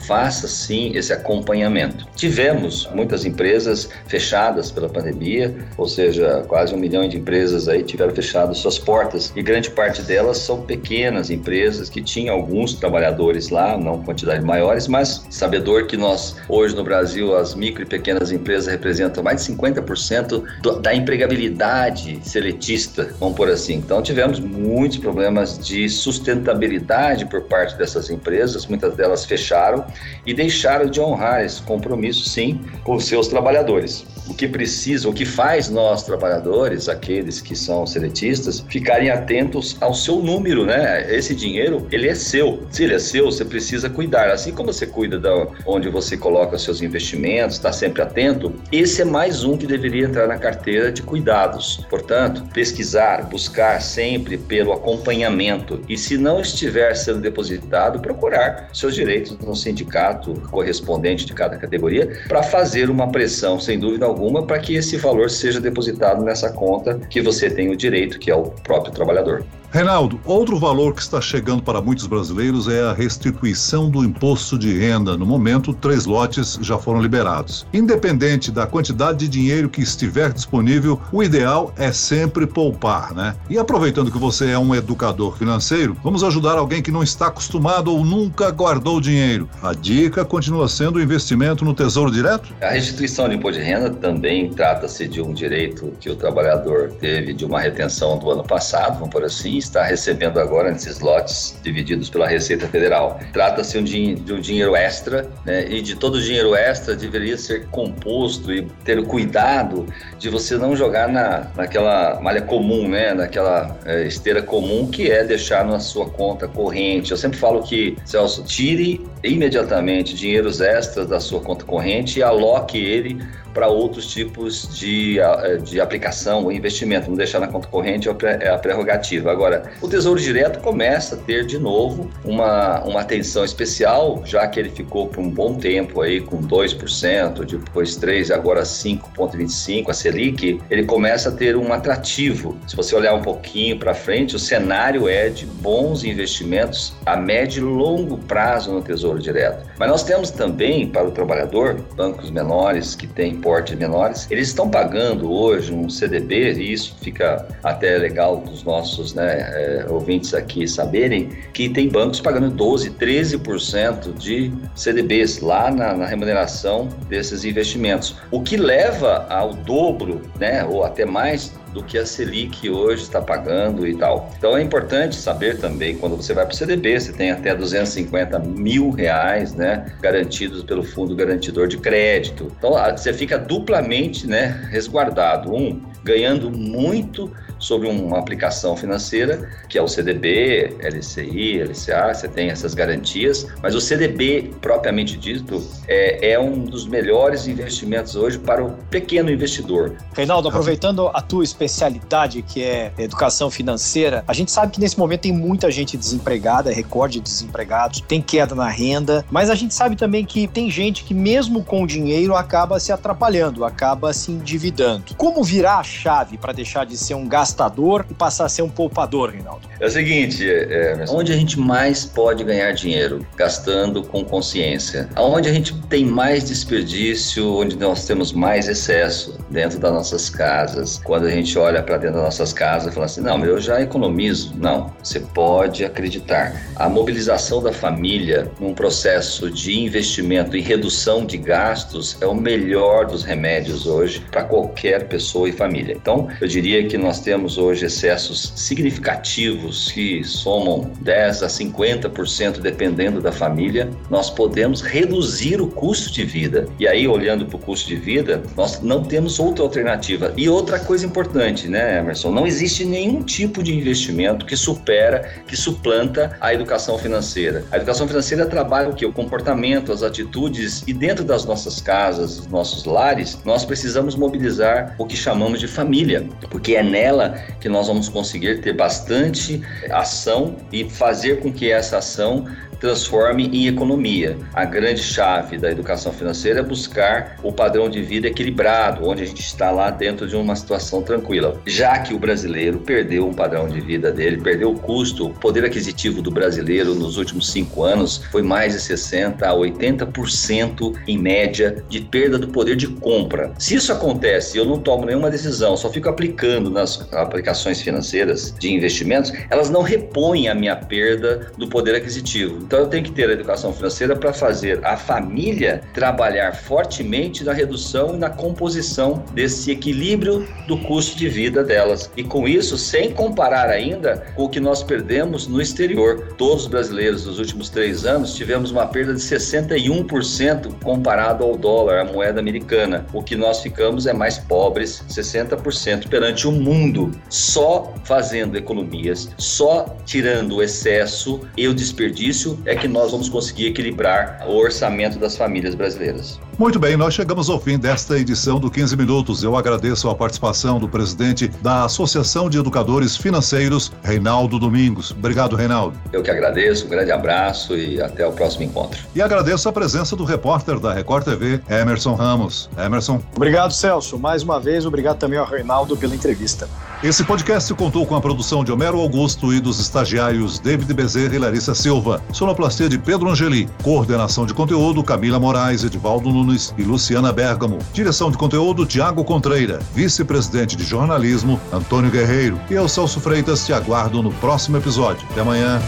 faça 0.06 0.48
sim 0.48 0.92
esse 0.96 1.14
acompanhamento. 1.14 2.06
tivemos 2.16 2.88
muitas 2.94 3.26
empresas 3.26 3.90
fechadas 4.08 4.72
pela 4.72 4.90
pandemia, 4.90 5.56
ou 5.78 5.88
seja, 5.88 6.44
quase 6.48 6.74
um 6.74 6.78
milhão 6.78 7.08
de 7.08 7.18
empresas 7.18 7.68
aí 7.68 7.84
tiveram 7.84 8.14
fechado 8.14 8.54
suas 8.54 8.78
portas 8.78 9.32
e 9.36 9.42
grande 9.42 9.70
parte 9.72 10.02
delas 10.02 10.38
são 10.40 10.62
pequenas 10.62 11.05
empresas 11.30 11.90
que 11.90 12.02
tinham 12.02 12.36
alguns 12.36 12.74
trabalhadores 12.74 13.50
lá, 13.50 13.78
não 13.78 14.02
quantidade 14.04 14.44
maiores, 14.44 14.88
mas 14.88 15.26
sabedor 15.30 15.88
que 15.88 15.98
nós 15.98 16.36
hoje 16.48 16.76
no 16.76 16.84
Brasil 16.84 17.36
as 17.36 17.56
micro 17.56 17.84
e 17.84 17.86
pequenas 17.86 18.32
empresas 18.32 18.72
representam 18.72 19.24
mais 19.24 19.46
de 19.46 19.54
50% 19.54 20.44
do, 20.62 20.80
da 20.80 20.94
empregabilidade 20.94 22.20
seletista, 22.24 23.10
vamos 23.20 23.36
por 23.36 23.50
assim. 23.50 23.76
Então 23.76 24.02
tivemos 24.02 24.40
muitos 24.40 24.98
problemas 24.98 25.60
de 25.60 25.90
sustentabilidade 25.90 27.26
por 27.26 27.42
parte 27.44 27.78
dessas 27.78 28.10
empresas, 28.10 28.66
muitas 28.66 28.96
delas 28.96 29.26
fecharam 29.26 29.86
e 30.26 30.34
deixaram 30.34 30.86
de 30.86 31.00
honrar 31.00 31.44
esse 31.44 31.62
compromisso, 31.62 32.28
sim, 32.30 32.62
com 32.84 33.00
seus 33.00 33.28
trabalhadores. 33.28 34.06
O 34.28 34.34
que 34.34 34.48
precisa, 34.48 35.08
o 35.08 35.14
que 35.14 35.26
faz 35.26 35.70
nós 35.70 36.04
trabalhadores, 36.04 36.90
aqueles 36.90 37.40
que 37.40 37.56
são 37.56 37.86
seletistas, 37.86 38.66
ficarem 38.68 39.10
atentos 39.10 39.78
ao 39.80 39.94
seu 39.94 40.18
número, 40.18 40.66
né? 40.66 41.14
Esse 41.16 41.36
dinheiro, 41.36 41.88
ele 41.92 42.08
é 42.08 42.16
seu. 42.16 42.64
Se 42.72 42.84
ele 42.84 42.96
é 42.96 43.00
seu, 43.00 43.26
você 43.26 43.46
precisa 43.46 43.90
cuidar. 43.90 44.30
Assim 44.30 44.52
como 44.52 44.74
você 44.74 44.88
cuida 44.88 45.20
de 45.20 45.30
onde 45.66 45.90
você 45.90 46.18
coloca 46.18 46.58
seus 46.58 46.82
investimentos, 46.82 47.56
está 47.56 47.72
sempre 47.72 48.02
atento, 48.02 48.54
esse 48.72 49.02
é 49.02 49.06
mais 49.06 49.44
um 49.44 49.58
que 49.58 49.68
deveria 49.68 50.06
entrar 50.06 50.28
na 50.28 50.38
carteira 50.38 50.92
de 50.92 51.02
cuidados. 51.02 51.86
Portanto, 51.90 52.44
pesquisar, 52.54 53.30
buscar 53.30 53.82
sempre 53.82 54.38
pelo 54.38 54.74
acompanhamento 54.74 55.82
e 55.88 55.98
se 55.98 56.18
não 56.18 56.42
estiver 56.42 56.96
sendo 56.96 57.22
depositado, 57.22 58.00
procurar 58.00 58.70
seus 58.74 58.96
direitos 58.96 59.38
no 59.40 59.56
sindicato 59.56 60.34
correspondente 60.50 61.26
de 61.26 61.34
cada 61.34 61.58
categoria 61.58 62.22
para 62.28 62.44
fazer 62.44 62.90
uma 62.90 63.12
pressão, 63.12 63.60
sem 63.60 63.80
dúvida 63.80 64.06
alguma, 64.06 64.15
para 64.44 64.60
que 64.60 64.76
esse 64.76 64.98
valor 64.98 65.30
seja 65.30 65.60
depositado 65.60 66.24
nessa 66.24 66.52
conta 66.52 67.00
que 67.10 67.22
você 67.22 67.50
tem 67.50 67.70
o 67.70 67.76
direito, 67.76 68.18
que 68.20 68.32
é 68.32 68.36
o 68.36 68.44
próprio 68.44 68.94
trabalhador. 68.94 69.46
Reinaldo, 69.72 70.20
outro 70.24 70.58
valor 70.58 70.94
que 70.94 71.02
está 71.02 71.20
chegando 71.20 71.62
para 71.62 71.82
muitos 71.82 72.08
brasileiros 72.08 72.68
é 72.68 72.82
a 72.82 72.94
restituição 72.94 73.90
do 73.90 74.04
imposto 74.04 74.58
de 74.58 74.78
renda. 74.78 75.18
No 75.18 75.26
momento, 75.26 75.74
três 75.74 76.06
lotes 76.06 76.58
já 76.62 76.78
foram 76.78 77.02
liberados. 77.02 77.68
Independente 77.74 78.52
da 78.52 78.66
quantidade 78.66 79.20
de 79.20 79.28
dinheiro 79.28 79.70
que 79.70 79.82
estiver 79.82 80.32
disponível, 80.32 81.00
o 81.12 81.22
ideal 81.22 81.74
é 81.78 81.92
sempre 81.92 82.48
poupar, 82.48 83.14
né? 83.14 83.36
E 83.50 83.58
aproveitando 83.58 84.12
que 84.12 84.18
você 84.18 84.52
é 84.52 84.60
um 84.60 84.74
educador 84.74 85.38
financeiro, 85.38 85.98
vamos 86.04 86.24
ajudar 86.24 86.58
alguém 86.58 86.82
que 86.82 86.92
não 86.92 87.04
está 87.04 87.28
acostumado 87.28 87.92
ou 87.92 88.06
nunca 88.06 88.50
guardou 88.52 89.02
dinheiro. 89.02 89.50
A 89.62 89.74
dica 89.74 90.24
continua 90.24 90.68
sendo 90.70 90.98
o 90.98 91.02
investimento 91.02 91.66
no 91.66 91.74
Tesouro 91.74 92.12
Direto? 92.12 92.54
A 92.62 92.70
restituição 92.70 93.28
de 93.28 93.36
imposto 93.36 93.60
de 93.60 93.66
renda 93.66 93.90
também 93.90 94.50
trata-se 94.50 95.08
de 95.08 95.22
um 95.22 95.34
direito 95.34 95.94
que 96.00 96.10
o 96.10 96.16
trabalhador 96.16 96.92
teve 97.00 97.34
de 97.34 97.46
uma 97.46 97.60
retenção 97.60 98.18
do 98.18 98.30
ano 98.32 98.44
passado, 98.44 99.00
vamos 99.00 99.10
por 99.10 99.24
assim, 99.24 99.55
está 99.58 99.84
recebendo 99.84 100.40
agora 100.40 100.72
nesses 100.72 101.00
lotes 101.00 101.60
divididos 101.64 102.10
pela 102.10 102.28
Receita 102.28 102.68
Federal. 102.68 103.20
Trata-se 103.34 103.82
de 103.82 104.34
um 104.34 104.40
dinheiro 104.40 104.76
extra, 104.76 105.30
né? 105.46 105.66
E 105.70 105.82
de 105.82 105.96
todo 105.96 106.16
o 106.16 106.22
dinheiro 106.22 106.56
extra 106.56 106.96
deveria 106.96 107.38
ser 107.38 107.68
composto 107.68 108.52
e 108.52 108.64
ter 108.84 109.04
cuidado 109.06 109.86
de 110.18 110.30
você 110.30 110.58
não 110.58 110.76
jogar 110.76 111.08
na, 111.08 111.48
naquela 111.56 112.20
malha 112.22 112.42
comum, 112.42 112.88
né? 112.88 113.14
Naquela 113.14 113.78
é, 113.86 114.06
esteira 114.08 114.42
comum 114.42 114.88
que 114.88 115.12
é 115.12 115.24
deixar 115.24 115.66
na 115.66 115.80
sua 115.80 116.10
conta 116.10 116.48
corrente. 116.48 117.12
Eu 117.12 117.18
sempre 117.18 117.38
falo 117.38 117.62
que, 117.64 117.98
Celso, 118.06 118.44
tire 118.44 119.06
imediatamente 119.24 120.16
dinheiros 120.16 120.62
extras 120.62 121.08
da 121.08 121.20
sua 121.20 121.40
conta 121.42 121.66
corrente 121.66 122.20
e 122.20 122.24
aloque 122.24 122.78
ele 122.78 123.20
para 123.54 123.68
outros 123.70 124.08
tipos 124.08 124.68
de, 124.78 125.18
de 125.64 125.80
aplicação 125.80 126.44
ou 126.44 126.52
investimento. 126.52 127.10
Não 127.10 127.16
deixar 127.16 127.40
na 127.40 127.48
conta 127.48 127.70
corrente 127.70 128.10
é 128.42 128.50
a 128.50 128.58
prerrogativa. 128.58 129.32
Agora, 129.32 129.45
o 129.82 129.88
Tesouro 129.88 130.20
Direto 130.20 130.60
começa 130.60 131.16
a 131.16 131.18
ter 131.18 131.46
de 131.46 131.60
novo 131.60 132.10
uma, 132.24 132.84
uma 132.84 133.02
atenção 133.02 133.44
especial, 133.44 134.22
já 134.26 134.48
que 134.48 134.60
ele 134.60 134.70
ficou 134.70 135.08
por 135.08 135.22
um 135.22 135.30
bom 135.30 135.56
tempo 135.56 136.02
aí 136.02 136.22
com 136.22 136.42
2%, 136.42 137.46
depois 137.46 137.98
3%, 137.98 138.32
agora 138.32 138.64
5,25%, 138.64 139.90
a 139.90 139.94
Selic, 139.94 140.62
ele 140.70 140.86
começa 140.86 141.30
a 141.30 141.32
ter 141.32 141.56
um 141.56 141.72
atrativo. 141.72 142.58
Se 142.68 142.76
você 142.76 142.96
olhar 142.96 143.14
um 143.14 143.22
pouquinho 143.22 143.78
para 143.78 143.94
frente, 143.94 144.36
o 144.36 144.40
cenário 144.40 145.08
é 145.08 145.30
de 145.30 145.46
bons 145.46 146.04
investimentos 146.04 146.94
a 147.06 147.16
médio 147.16 147.62
e 147.62 147.74
longo 147.74 148.18
prazo 148.18 148.72
no 148.72 148.82
Tesouro 148.82 149.20
Direto. 149.20 149.66
Mas 149.78 149.90
nós 149.90 150.04
temos 150.04 150.32
também, 150.32 150.88
para 150.88 151.08
o 151.08 151.12
trabalhador, 151.12 151.76
bancos 151.96 152.32
menores 152.32 152.96
que 152.96 153.08
têm 153.08 153.36
portes 153.36 153.78
menores, 153.78 154.28
eles 154.30 154.48
estão 154.48 154.70
pagando 154.70 155.32
hoje 155.32 155.74
um 155.74 155.90
CDB, 155.90 156.54
e 156.54 156.74
isso 156.74 156.96
fica 157.02 157.48
até 157.64 157.98
legal 157.98 158.38
dos 158.38 158.64
nossos 158.64 159.14
né, 159.14 159.35
é, 159.36 159.86
ouvintes 159.90 160.34
aqui 160.34 160.68
saberem, 160.68 161.30
que 161.54 161.70
tem 161.70 161.90
bancos 161.90 162.20
pagando 162.20 162.50
12, 162.50 162.92
13% 162.92 164.14
de 164.14 164.52
CDBs 164.76 165.40
lá 165.40 165.72
na, 165.72 165.94
na, 165.94 166.06
remuneração 166.06 166.90
desses 167.08 167.44
investimentos, 167.46 168.16
o 168.32 168.42
que 168.42 168.58
leva 168.58 169.26
ao 169.30 169.54
dobro, 169.54 170.22
né, 170.40 170.64
ou 170.66 170.84
até 170.84 171.06
mais 171.06 171.54
do 171.76 171.84
que 171.84 171.98
a 171.98 172.06
Selic 172.06 172.70
hoje 172.70 173.04
está 173.04 173.22
pagando 173.22 173.86
e 173.86 173.96
tal. 173.98 174.32
Então 174.38 174.58
é 174.58 174.62
importante 174.62 175.16
saber 175.16 175.58
também, 175.58 175.98
quando 175.98 176.16
você 176.16 176.34
vai 176.34 176.46
para 176.46 176.54
o 176.54 176.56
CDB, 176.56 176.98
você 176.98 177.12
tem 177.12 177.32
até 177.32 177.54
250 177.54 178.40
mil 178.40 178.92
reais 178.92 179.54
né, 179.54 179.86
garantidos 180.02 180.64
pelo 180.64 180.84
Fundo 180.84 181.14
Garantidor 181.14 181.68
de 181.68 181.78
Crédito. 181.78 182.50
Então 182.58 182.72
você 182.96 183.14
fica 183.14 183.38
duplamente 183.38 184.26
né, 184.26 184.68
resguardado. 184.72 185.54
Um, 185.54 185.82
ganhando 186.06 186.52
muito 186.52 187.32
sobre 187.60 187.88
uma 187.88 188.20
aplicação 188.20 188.76
financeira, 188.76 189.50
que 189.68 189.78
é 189.78 189.82
o 189.82 189.88
CDB, 189.88 190.76
LCI, 190.82 191.64
LCA, 191.64 192.14
você 192.14 192.28
tem 192.28 192.50
essas 192.50 192.74
garantias, 192.74 193.48
mas 193.62 193.76
o 193.76 193.82
CDB, 193.82 194.52
propriamente 194.62 195.18
dito, 195.18 195.64
é, 195.88 196.32
é 196.32 196.40
um 196.40 196.64
dos 196.64 196.88
melhores 196.88 197.48
investimentos 197.48 198.16
hoje 198.16 198.38
para 198.40 198.64
o 198.64 198.72
pequeno 198.90 199.30
investidor. 199.32 199.96
Reinaldo, 200.14 200.50
aproveitando 200.50 201.10
a 201.14 201.22
tua 201.22 201.44
especialidade, 201.44 202.42
que 202.42 202.64
é 202.64 202.92
educação 202.98 203.50
financeira, 203.50 204.24
a 204.28 204.34
gente 204.34 204.52
sabe 204.52 204.72
que 204.72 204.80
nesse 204.80 204.98
momento 204.98 205.22
tem 205.22 205.34
muita 205.34 205.72
gente 205.72 205.98
desempregada, 205.98 206.72
recorde 206.72 207.20
de 207.20 207.26
desempregados, 207.26 208.02
tem 208.02 208.22
queda 208.22 208.56
na 208.56 208.70
renda, 208.70 209.26
mas 209.32 209.50
a 209.50 209.56
gente 209.56 209.74
sabe 209.74 209.96
também 209.96 210.26
que 210.26 210.48
tem 210.48 210.70
gente 210.70 211.04
que 211.04 211.14
mesmo 211.14 211.64
com 211.64 211.86
dinheiro 211.86 212.36
acaba 212.36 212.80
se 212.80 212.92
atrapalhando, 212.92 213.64
acaba 213.64 214.14
se 214.14 214.32
endividando. 214.32 215.16
Como 215.16 215.44
virar 215.44 215.80
a 215.80 215.84
chave 215.84 216.38
para 216.38 216.54
deixar 216.54 216.86
de 216.86 216.98
ser 216.98 217.14
um 217.14 217.28
gasto 217.28 217.45
gastador 217.46 218.06
e 218.10 218.14
passar 218.14 218.46
a 218.46 218.50
ser 218.50 218.64
um 218.64 218.70
poupador, 218.70 219.30
Reinaldo? 219.30 219.70
É 219.80 219.86
o 219.86 219.90
seguinte, 219.90 220.50
é, 220.50 220.94
é 220.94 221.06
onde 221.10 221.32
a 221.32 221.36
gente 221.36 221.60
mais 221.60 222.04
pode 222.06 222.44
ganhar 222.44 222.72
dinheiro? 222.72 223.26
Gastando 223.36 224.02
com 224.02 224.26
consciência. 224.26 225.08
Aonde 225.16 225.48
a 225.48 225.54
gente 225.54 225.76
tem 225.84 226.04
mais 226.04 226.46
desperdício, 226.46 227.58
onde 227.58 227.78
nós 227.78 228.06
temos 228.06 228.34
mais 228.34 228.68
excesso? 228.68 229.38
Dentro 229.50 229.78
das 229.78 229.94
nossas 229.94 230.30
casas. 230.30 231.00
Quando 231.04 231.26
a 231.26 231.30
gente 231.30 231.58
olha 231.60 231.84
para 231.84 231.98
dentro 231.98 232.16
das 232.16 232.26
nossas 232.26 232.52
casas 232.52 232.92
e 232.92 232.94
fala 232.94 233.06
assim, 233.06 233.22
não, 233.22 233.46
eu 233.46 233.60
já 233.60 233.80
economizo. 233.80 234.54
Não, 234.58 234.92
você 235.04 235.20
pode 235.20 235.86
acreditar. 235.86 236.60
A 236.76 236.90
mobilização 236.90 237.62
da 237.62 237.72
família 237.72 238.52
num 238.60 238.74
processo 238.74 239.52
de 239.52 239.78
investimento 239.80 240.58
e 240.58 240.62
redução 240.62 241.26
de 241.26 241.38
gastos 241.38 242.18
é 242.22 242.26
o 242.26 242.34
melhor 242.34 243.06
dos 243.06 243.24
remédios 243.24 243.86
hoje 243.86 244.26
para 244.32 244.44
qualquer 244.44 245.08
pessoa 245.08 245.48
e 245.48 245.52
família. 245.52 245.96
Então, 245.96 246.28
eu 246.42 246.48
diria 246.48 246.88
que 246.88 246.98
nós 246.98 247.20
temos 247.20 247.35
temos 247.36 247.58
hoje 247.58 247.86
excessos 247.86 248.54
significativos 248.56 249.92
que 249.92 250.24
somam 250.24 250.90
10 251.02 251.44
a 251.44 251.48
50% 251.48 252.62
dependendo 252.62 253.20
da 253.20 253.30
família, 253.30 253.90
nós 254.10 254.30
podemos 254.30 254.80
reduzir 254.80 255.60
o 255.60 255.68
custo 255.68 256.14
de 256.14 256.24
vida. 256.24 256.66
E 256.80 256.88
aí, 256.88 257.06
olhando 257.06 257.46
para 257.46 257.58
o 257.58 257.60
custo 257.60 257.90
de 257.90 257.98
vida, 257.98 258.42
nós 258.56 258.80
não 258.80 259.04
temos 259.04 259.38
outra 259.38 259.66
alternativa. 259.66 260.34
E 260.38 260.48
outra 260.48 260.80
coisa 260.80 261.06
importante, 261.06 261.68
né, 261.68 262.00
Emerson? 262.00 262.32
Não 262.32 262.48
existe 262.48 262.86
nenhum 262.86 263.22
tipo 263.22 263.62
de 263.62 263.76
investimento 263.76 264.46
que 264.46 264.56
supera, 264.56 265.30
que 265.46 265.58
suplanta 265.58 266.38
a 266.40 266.54
educação 266.54 266.98
financeira. 266.98 267.66
A 267.70 267.76
educação 267.76 268.08
financeira 268.08 268.46
trabalha 268.46 268.88
o 268.88 268.96
que? 268.96 269.06
O 269.06 269.12
comportamento, 269.12 269.92
as 269.92 270.04
atitudes 270.04 270.86
e 270.88 270.94
dentro 270.94 271.26
das 271.26 271.44
nossas 271.44 271.82
casas, 271.82 272.38
dos 272.38 272.48
nossos 272.48 272.86
lares, 272.86 273.38
nós 273.44 273.66
precisamos 273.66 274.16
mobilizar 274.16 274.96
o 274.98 275.06
que 275.06 275.18
chamamos 275.18 275.60
de 275.60 275.68
família, 275.68 276.26
porque 276.50 276.76
é 276.76 276.84
nela 276.84 277.25
que 277.60 277.70
nós 277.70 277.88
vamos 277.88 278.10
conseguir 278.10 278.62
ter 278.62 278.74
bastante 278.74 279.62
ação 279.90 280.56
e 280.72 280.90
fazer 280.90 281.40
com 281.40 281.52
que 281.52 281.72
essa 281.72 281.98
ação 281.98 282.46
transforme 282.80 283.48
em 283.48 283.68
economia. 283.68 284.38
A 284.54 284.66
grande 284.66 285.02
chave 285.02 285.58
da 285.58 285.72
educação 285.72 286.12
financeira 286.12 286.60
é 286.60 286.64
buscar 286.64 287.38
o 287.44 287.52
padrão 287.52 287.90
de 287.90 288.02
vida 288.02 288.28
equilibrado, 288.28 289.08
onde 289.08 289.24
a 289.24 289.26
gente 289.26 289.42
está 289.42 289.72
lá 289.72 289.90
dentro 289.90 290.28
de 290.28 290.36
uma 290.36 290.56
situação 290.56 291.02
tranquila. 291.02 291.60
Já 291.66 292.00
que 292.00 292.14
o 292.14 292.20
brasileiro 292.20 292.80
perdeu 292.80 293.28
um 293.28 293.34
padrão 293.34 293.68
de 293.68 293.80
vida 293.82 294.12
dele, 294.12 294.42
perdeu 294.42 294.72
o 294.72 294.80
custo, 294.80 295.28
o 295.28 295.34
poder 295.34 295.66
aquisitivo 295.66 296.22
do 296.22 296.32
brasileiro 296.32 296.96
nos 296.96 297.18
últimos 297.18 297.52
cinco 297.52 297.84
anos 297.84 298.22
foi 298.32 298.42
mais 298.42 298.74
de 298.74 298.80
60% 298.80 299.44
a 299.44 299.54
80% 299.54 300.96
em 301.08 301.18
média 301.18 301.84
de 301.90 302.02
perda 302.02 302.38
do 302.38 302.48
poder 302.48 302.76
de 302.76 302.88
compra. 302.88 303.54
Se 303.58 303.76
isso 303.76 303.92
acontece 303.92 304.58
eu 304.58 304.66
não 304.66 304.80
tomo 304.80 305.06
nenhuma 305.06 305.30
decisão, 305.30 305.76
só 305.78 305.90
fico 305.90 306.10
aplicando 306.10 306.70
nas 306.70 307.08
aplicações 307.14 307.82
financeiras 307.82 308.54
de 308.58 308.74
investimentos, 308.74 309.32
elas 309.50 309.70
não 309.70 309.82
repõem 309.82 310.48
a 310.48 310.56
minha 310.56 310.76
perda 310.76 311.52
do 311.58 311.68
poder 311.68 311.96
aquisitivo. 311.96 312.65
Então 312.66 312.80
eu 312.80 312.88
tenho 312.88 313.04
que 313.04 313.12
ter 313.12 313.30
a 313.30 313.34
educação 313.34 313.72
financeira 313.72 314.16
para 314.16 314.34
fazer 314.34 314.84
a 314.84 314.98
família 314.98 315.82
trabalhar 315.94 316.56
fortemente 316.56 317.44
na 317.44 317.54
redução 317.54 318.16
e 318.16 318.18
na 318.18 318.30
composição 318.30 319.24
desse 319.34 319.70
equilíbrio 319.70 320.48
do 320.68 320.76
custo 320.80 321.16
de 321.16 321.30
vida 321.30 321.64
delas. 321.64 322.10
E 322.18 322.24
com 322.24 322.48
isso, 322.48 322.76
sem 322.76 323.12
comparar 323.12 323.70
ainda 323.70 324.26
com 324.36 324.46
o 324.46 324.50
que 324.50 324.60
nós 324.60 324.82
perdemos 324.82 325.48
no 325.48 325.62
exterior. 325.62 326.34
Todos 326.40 326.64
os 326.64 326.68
brasileiros 326.68 327.28
nos 327.28 327.38
últimos 327.38 327.70
três 327.70 328.04
anos 328.04 328.34
tivemos 328.34 328.72
uma 328.72 328.88
perda 328.88 329.14
de 329.14 329.20
61% 329.20 330.74
comparado 330.84 331.44
ao 331.44 331.56
dólar, 331.56 332.00
a 332.00 332.06
moeda 332.06 332.40
americana. 332.40 333.06
O 333.14 333.22
que 333.22 333.36
nós 333.36 333.62
ficamos 333.62 334.08
é 334.08 334.14
mais 334.14 334.40
pobres, 334.40 335.04
60% 335.08 336.08
perante 336.08 336.48
o 336.48 336.52
mundo, 336.52 337.12
só 337.30 337.94
fazendo 338.04 338.58
economias, 338.58 339.30
só 339.38 339.96
tirando 340.04 340.56
o 340.56 340.64
excesso 340.64 341.42
e 341.56 341.68
o 341.68 341.74
desperdício 341.76 342.55
é 342.66 342.76
que 342.76 342.88
nós 342.88 343.12
vamos 343.12 343.30
conseguir 343.30 343.68
equilibrar 343.68 344.46
o 344.48 344.56
orçamento 344.56 345.20
das 345.20 345.36
famílias 345.36 345.76
brasileiras. 345.76 346.40
Muito 346.58 346.80
bem, 346.80 346.96
nós 346.96 347.14
chegamos 347.14 347.50
ao 347.50 347.60
fim 347.60 347.78
desta 347.78 348.18
edição 348.18 348.60
do 348.60 348.72
15 348.72 348.96
Minutos. 348.96 349.44
Eu 349.44 349.58
agradeço 349.58 350.10
a 350.10 350.16
participação 350.16 350.80
do 350.80 350.88
presidente 350.88 351.50
da 351.62 351.84
Associação 351.84 352.50
de 352.50 352.58
Educadores 352.58 353.18
Financeiros, 353.18 353.92
Reinaldo 354.02 354.58
Domingos. 354.58 355.12
Obrigado, 355.12 355.58
Reinaldo. 355.58 356.00
Eu 356.14 356.24
que 356.24 356.32
agradeço, 356.32 356.86
um 356.86 356.90
grande 356.90 357.12
abraço 357.12 357.76
e 357.76 358.02
até 358.02 358.26
o 358.26 358.32
próximo 358.32 358.64
encontro. 358.64 359.00
E 359.14 359.22
agradeço 359.22 359.68
a 359.68 359.74
presença 359.74 360.16
do 360.16 360.24
repórter 360.24 360.80
da 360.80 360.94
Record 360.94 361.26
TV, 361.26 361.60
Emerson 361.70 362.16
Ramos. 362.16 362.70
Emerson. 362.78 363.22
Obrigado, 363.36 363.74
Celso. 363.74 364.18
Mais 364.18 364.42
uma 364.42 364.58
vez, 364.58 364.86
obrigado 364.86 365.18
também 365.18 365.38
ao 365.38 365.46
Reinaldo 365.46 365.98
pela 365.98 366.16
entrevista. 366.16 366.70
Esse 367.04 367.24
podcast 367.24 367.72
contou 367.74 368.06
com 368.06 368.16
a 368.16 368.22
produção 368.22 368.64
de 368.64 368.72
Homero 368.72 369.00
Augusto 369.00 369.54
e 369.54 369.60
dos 369.60 369.80
estagiários 369.80 370.58
David 370.58 370.92
Bezerra 370.94 371.36
e 371.36 371.38
Larissa 371.38 371.76
Silva. 371.76 372.24
Sonoplastia 372.46 372.88
de 372.88 373.00
Pedro 373.00 373.28
Angeli. 373.32 373.68
Coordenação 373.82 374.46
de 374.46 374.54
conteúdo 374.54 375.04
Camila 375.04 375.40
Moraes, 375.40 375.84
Edivaldo 375.84 376.30
Nunes 376.32 376.76
e 376.78 376.84
Luciana 376.84 377.34
Bergamo. 377.34 377.80
Direção 377.92 378.30
de 378.30 378.38
conteúdo 378.38 378.86
Tiago 378.86 379.24
Contreira. 379.24 379.80
Vice-presidente 379.96 380.76
de 380.76 380.84
jornalismo 380.84 381.60
Antônio 381.74 382.12
Guerreiro. 382.12 382.62
E 382.70 382.76
eu, 382.76 382.88
Celso 382.88 383.20
Freitas, 383.20 383.66
te 383.66 383.74
aguardo 383.74 384.22
no 384.22 384.32
próximo 384.34 384.78
episódio. 384.78 385.26
Até 385.32 385.42
amanhã. 385.42 385.82